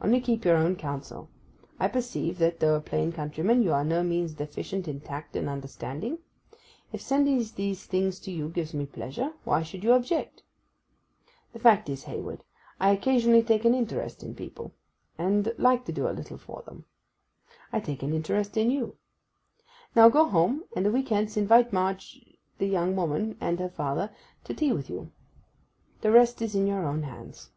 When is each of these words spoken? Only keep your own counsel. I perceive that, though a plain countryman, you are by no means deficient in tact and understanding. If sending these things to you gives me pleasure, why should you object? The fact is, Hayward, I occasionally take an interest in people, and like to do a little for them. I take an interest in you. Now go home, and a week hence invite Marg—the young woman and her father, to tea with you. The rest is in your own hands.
Only 0.00 0.18
keep 0.22 0.46
your 0.46 0.56
own 0.56 0.76
counsel. 0.76 1.28
I 1.78 1.88
perceive 1.88 2.38
that, 2.38 2.58
though 2.58 2.74
a 2.74 2.80
plain 2.80 3.12
countryman, 3.12 3.62
you 3.62 3.74
are 3.74 3.84
by 3.84 3.88
no 3.90 4.02
means 4.02 4.32
deficient 4.32 4.88
in 4.88 4.98
tact 4.98 5.36
and 5.36 5.46
understanding. 5.46 6.20
If 6.90 7.02
sending 7.02 7.36
these 7.54 7.84
things 7.84 8.18
to 8.20 8.32
you 8.32 8.48
gives 8.48 8.72
me 8.72 8.86
pleasure, 8.86 9.34
why 9.44 9.62
should 9.62 9.84
you 9.84 9.92
object? 9.92 10.42
The 11.52 11.58
fact 11.58 11.90
is, 11.90 12.04
Hayward, 12.04 12.44
I 12.80 12.92
occasionally 12.92 13.42
take 13.42 13.66
an 13.66 13.74
interest 13.74 14.22
in 14.22 14.34
people, 14.34 14.72
and 15.18 15.52
like 15.58 15.84
to 15.84 15.92
do 15.92 16.08
a 16.08 16.16
little 16.16 16.38
for 16.38 16.62
them. 16.62 16.86
I 17.70 17.78
take 17.80 18.02
an 18.02 18.14
interest 18.14 18.56
in 18.56 18.70
you. 18.70 18.96
Now 19.94 20.08
go 20.08 20.24
home, 20.24 20.64
and 20.74 20.86
a 20.86 20.90
week 20.90 21.10
hence 21.10 21.36
invite 21.36 21.74
Marg—the 21.74 22.66
young 22.66 22.96
woman 22.96 23.36
and 23.38 23.60
her 23.60 23.68
father, 23.68 24.14
to 24.44 24.54
tea 24.54 24.72
with 24.72 24.88
you. 24.88 25.12
The 26.00 26.10
rest 26.10 26.40
is 26.40 26.54
in 26.54 26.66
your 26.66 26.86
own 26.86 27.02
hands. 27.02 27.50